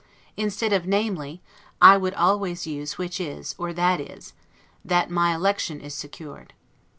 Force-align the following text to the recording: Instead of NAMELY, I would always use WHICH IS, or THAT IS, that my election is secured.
Instead 0.35 0.73
of 0.73 0.87
NAMELY, 0.87 1.43
I 1.79 1.95
would 1.95 2.15
always 2.15 2.65
use 2.65 2.97
WHICH 2.97 3.19
IS, 3.21 3.53
or 3.59 3.71
THAT 3.71 3.99
IS, 4.01 4.33
that 4.83 5.11
my 5.11 5.35
election 5.35 5.79
is 5.79 5.93
secured. 5.93 6.53